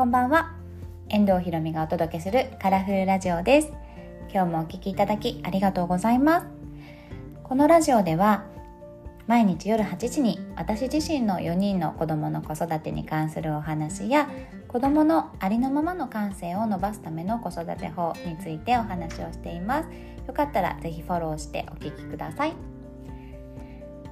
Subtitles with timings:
[0.00, 0.54] こんばんは。
[1.10, 3.68] 遠藤ひろみがお届けするカラフルラジオです。
[4.32, 6.46] 今日もお聴きいただきありがとうございます。
[7.42, 8.46] このラジオでは
[9.26, 14.30] 毎日夜8時に私自身の4人の子供の子育てに関するお話や
[14.68, 19.88] 子供のありのままの感性を伸ばすための子育て法についてお話をしています。
[20.26, 22.54] よかったらぜひフォローしてお聞きください。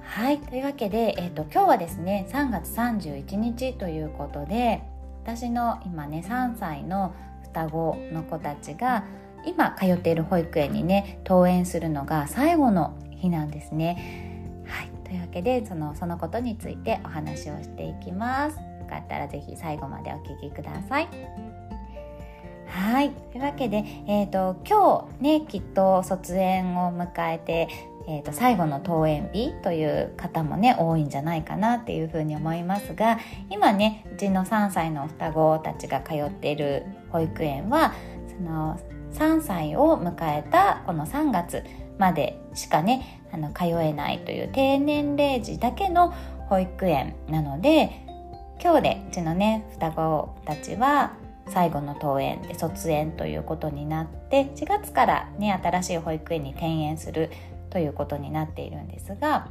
[0.03, 0.37] はい。
[0.37, 4.83] というわけで、えーと、今日はですね3月31日ということで
[5.29, 9.03] 私の今ね3歳の双子の子たちが
[9.45, 14.63] 今通っている保育園にね登園するのが最後の日なんですね。
[14.65, 18.57] はい、というわけでそのそのことについてお話をしていきます。
[18.57, 21.07] よかったら是非最後までお聞きください。
[22.65, 23.11] はい。
[23.11, 27.67] というわけで、えっ、ー、と、今日ね、きっと卒園を迎えて、
[28.11, 33.19] えーと、最後の登園日という方もね多いんじゃないかなっていうふうに思いますが
[33.51, 37.93] 今ねうちの3歳の双子たちが通っている保育園は
[38.27, 38.79] その
[39.13, 41.63] 3歳を迎えたこの3月
[41.99, 46.11] までしかねあの通えないという低年齢児だけの
[46.47, 47.91] 保育園なので
[48.59, 51.13] 今日でうちのね双子たちは
[51.47, 57.29] 最後の登園で卒園ということになって4月からね新しい保育園に転園する
[57.69, 59.49] ということになっているんですが、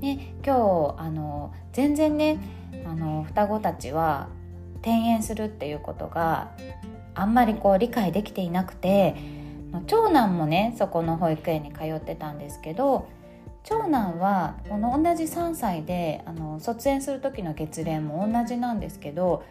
[0.00, 2.38] ね、今日あの全然ね
[2.86, 4.28] あの双子たちは
[4.76, 6.50] 転園するっていうことが
[7.14, 9.14] あんまりこう理解できていなくて
[9.86, 13.08] 長男もねそこの保育園に通ってたんですけど
[13.62, 19.44] 長男はこの同じ3歳であの卒園する時の月齢も同じなんですけど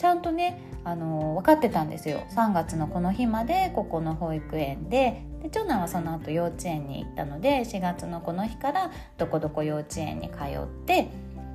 [0.00, 2.22] ちゃんとねあの分かってたんですよ。
[2.34, 5.22] 3月のこの日までここの保育園で。
[5.42, 11.08] で長男はその後幼稚園に行ったので4月のこの日からどこどこ幼稚園に通って。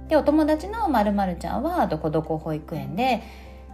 [0.09, 3.23] でお友達のまるちゃんはどこどこ保育園で。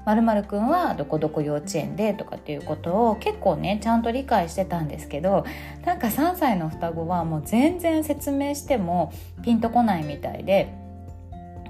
[0.06, 5.46] まるくんはどこどこ幼稚園でとかっていうことを結構ねちゃんと理解してたんですけど
[5.86, 10.74] なんか3歳の双子はもう全然説明してもピンとこないみたいで。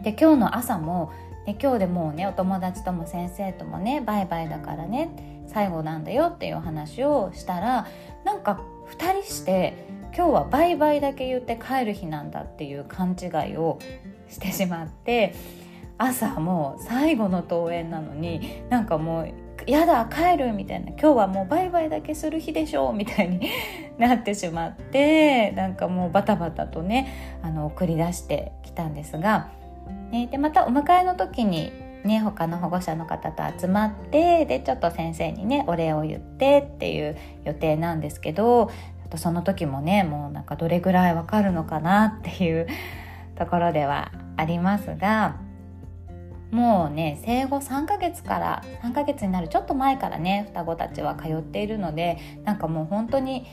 [0.03, 1.11] で今日の朝も
[1.51, 7.87] で今日でもうねお友達とも先生ともねバイバイだからね最後なんだよっていう話をしたら
[8.23, 8.61] なんか
[8.97, 9.85] 2人して
[10.15, 13.79] 今日はバイバイだけ言って帰る日なんだっていう勘違いを
[14.29, 15.35] してしまって
[15.97, 19.33] 朝もう最後の登園なのになんかもう
[19.67, 23.49] やだ帰るみたいな今日はもうバイバイだけする日でしょみたいに
[23.99, 29.51] なってしまってなんかもうバタバタとねあの送り出してきたんですが、
[30.11, 31.71] ね、でまたお迎えの時に
[32.03, 37.15] ね、他の保護者の方と集まってでちょっと先生にねお礼を言ってっていう
[37.45, 38.71] 予定なんですけど
[39.17, 42.67] その時もねもうなんかどれぐらいわかるのかなっていう
[43.37, 45.37] ところではありますが
[46.49, 53.45] もうね生後3ヶ月から3ヶ月になるちょっと前からね双子たちは通っているのでなんかもう本当に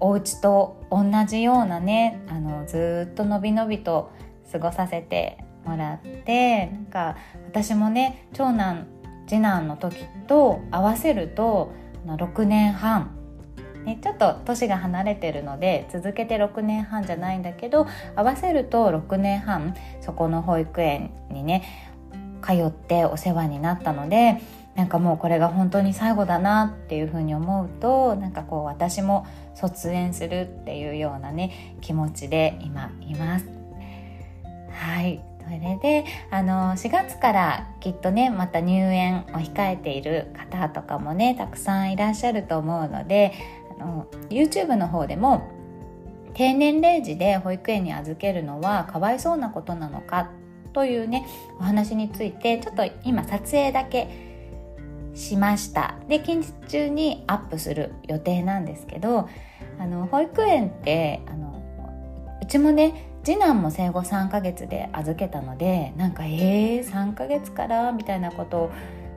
[0.00, 4.12] お家と同じようなねあのずっとのびのびと
[4.52, 7.16] 過ごさせてもらってなんか
[7.46, 8.86] 私もね長男
[9.26, 11.72] 次男の時と合わせると
[12.06, 13.16] 6年半
[13.84, 21.64] ね、ちょっと年が離れてるので続けて6年半じゃないんだけど合わせると6年半そこの保育園にね
[22.42, 24.40] 通ってお世話になったので
[24.74, 33.46] なんかもうこれが本当に最後だなっていうふうに思うとなんかこう私も卒園するっていうようなね気持ちで今います。
[34.70, 43.32] はいれであの4月からきっとねまた入園を控えている方とかもねたくさんいらっしゃると思うので
[43.78, 45.50] あの YouTube の方でも
[46.34, 50.30] 低年齢児で保育園に預けるのはかわいそうなことなのか
[50.72, 51.26] というね
[51.58, 54.30] お話についてちょっと今撮影だけ
[55.14, 55.96] しました。
[56.08, 59.28] で近日中にアップする予定なんですけど
[59.78, 61.62] あの保育園ってあの
[62.42, 68.72] うちもね次男も生後3ヶ月で預けたのでなんかえー、3ヶ月からみたいなことを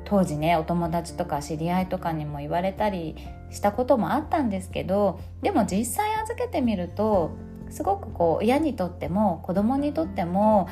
[0.05, 3.15] 当時ねお友達とか知り合いとかにも言われたり
[3.50, 7.31] したこともあったんですけどでも実際預けてみると
[7.69, 10.67] すごくこう親にとっても子供にとっても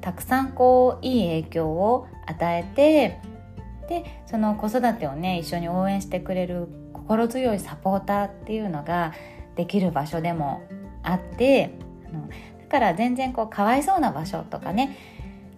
[0.00, 3.20] たくさんこういい影響を与えて
[3.88, 9.12] でその子育てをね一緒に応援してくれる心強いサポーターっていうのが
[9.56, 10.62] できる場所でも
[11.02, 11.70] あって
[12.74, 14.98] から全然こうかわいそうな場所とかね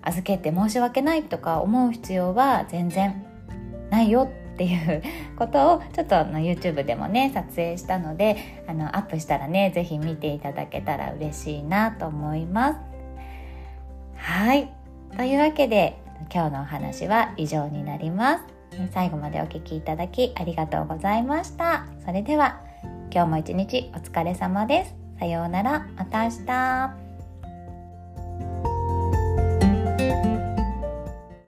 [0.03, 3.25] 預けて申し訳ないとか思う必要は全然
[3.89, 5.03] ないよっていう
[5.39, 12.81] ことをちょっとあの YouTube でもね撮影したのであのアップしたらね是非見ていただけたら嬉しいなと思います。
[14.17, 14.71] はい。
[15.17, 15.99] というわけで
[16.31, 18.45] 今日のお話は以上になります。
[18.93, 21.87] 最後までお聴きいただきありがとうございました。
[22.05, 22.61] それでは
[23.11, 24.95] 今日も一日お疲れ様です。
[25.19, 25.87] さようなら。
[25.97, 27.06] また明日。